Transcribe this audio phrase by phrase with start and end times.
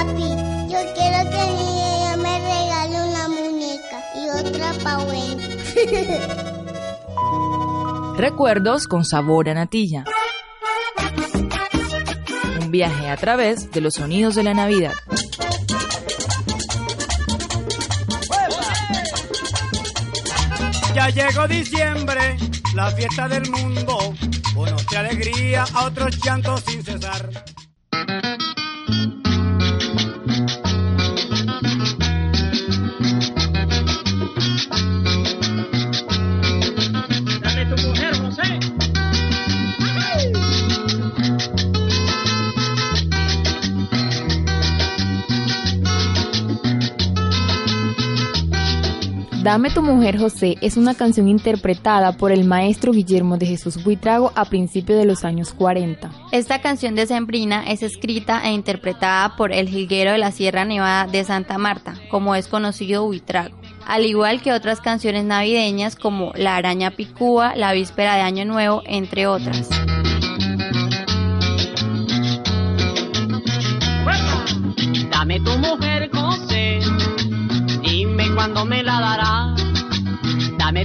[0.00, 0.30] Papi,
[0.70, 5.46] yo quiero que mi niña me regale una muñeca y otra pa' Wendy.
[8.16, 10.04] Recuerdos con sabor a natilla.
[12.62, 14.94] Un viaje a través de los sonidos de la Navidad.
[20.94, 22.38] Ya llegó diciembre,
[22.74, 24.14] la fiesta del mundo.
[24.56, 27.28] Unos de alegría, a otros llantos sin cesar.
[49.42, 54.32] Dame tu mujer José es una canción interpretada por el maestro Guillermo de Jesús Buitrago
[54.34, 56.10] a principios de los años 40.
[56.30, 61.06] Esta canción de Sembrina es escrita e interpretada por el jilguero de la Sierra Nevada
[61.06, 66.56] de Santa Marta, como es conocido Buitrago, al igual que otras canciones navideñas como La
[66.56, 69.70] araña picúa, La víspera de Año Nuevo, entre otras.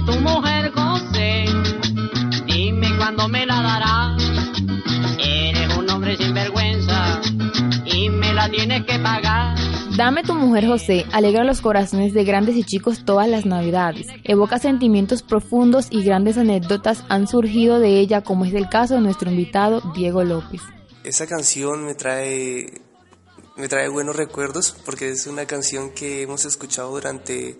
[0.06, 1.44] Tu mujer, José.
[2.46, 4.16] Dime cuándo me la dará.
[5.18, 7.20] Eres un hombre sin vergüenza
[7.84, 9.56] y me la tienes que pagar.
[9.96, 14.08] Dame tu mujer José alegra los corazones de grandes y chicos todas las navidades.
[14.24, 19.00] Evoca sentimientos profundos y grandes anécdotas han surgido de ella como es el caso de
[19.00, 20.60] nuestro invitado Diego López.
[21.02, 22.82] Esa canción me trae
[23.56, 27.56] me trae buenos recuerdos porque es una canción que hemos escuchado durante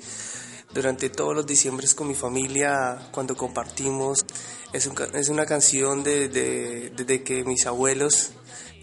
[0.77, 4.25] durante todos los diciembres con mi familia cuando compartimos.
[4.73, 8.33] Es, un es una canción de, de- desde que mis abuelos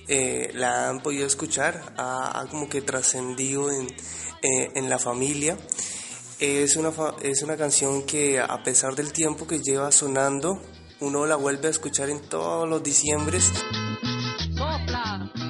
[0.07, 3.87] eh, la han podido escuchar, ha, ha como que trascendido en,
[4.41, 5.55] eh, en la familia.
[6.39, 10.59] Es una, es una canción que a pesar del tiempo que lleva sonando,
[10.99, 13.51] uno la vuelve a escuchar en todos los diciembres.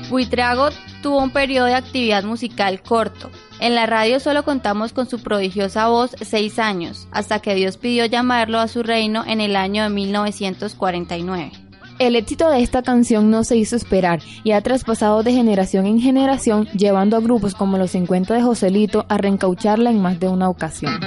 [0.10, 0.70] Buitrago
[1.02, 3.30] tuvo un periodo de actividad musical corto.
[3.60, 8.06] En la radio solo contamos con su prodigiosa voz seis años, hasta que Dios pidió
[8.06, 11.52] llamarlo a su reino en el año de 1949.
[12.00, 16.02] El éxito de esta canción no se hizo esperar y ha traspasado de generación en
[16.02, 20.50] generación, llevando a grupos como los 50 de Joselito a reencaucharla en más de una
[20.50, 21.00] ocasión.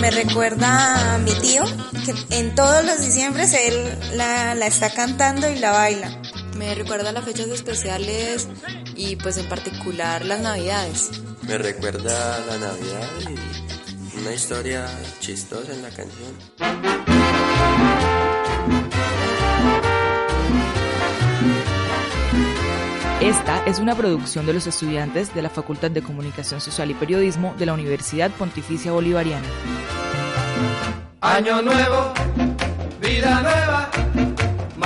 [0.00, 1.62] Me recuerda a mi tío,
[2.04, 3.74] que en todos los diciembres él
[4.16, 6.10] la, la está cantando y la baila.
[6.56, 8.48] Me recuerda las fechas especiales
[8.96, 11.10] y pues en particular las navidades.
[11.42, 14.86] Me recuerda la Navidad y una historia
[15.20, 17.40] chistosa en la canción.
[23.20, 27.54] Esta es una producción de los estudiantes de la Facultad de Comunicación Social y Periodismo
[27.58, 29.46] de la Universidad Pontificia Bolivariana.
[31.20, 32.14] Año nuevo,
[32.98, 33.90] vida nueva,